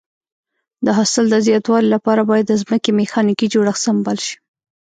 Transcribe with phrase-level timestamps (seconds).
[0.85, 4.35] د حاصل د زیاتوالي لپاره باید د ځمکې میخانیکي جوړښت سمبال شي.